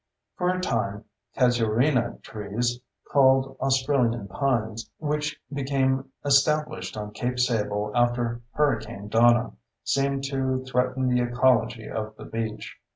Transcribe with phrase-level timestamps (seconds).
[0.35, 1.05] For a time,
[1.37, 2.79] casuarina trees
[3.11, 9.51] (called "Australian pines"), which became established on Cape Sable after Hurricane Donna,
[9.83, 12.77] seemed to threaten the ecology of the beach.